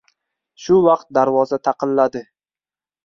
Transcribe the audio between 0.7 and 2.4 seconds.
vaqt darvoza taqilladi.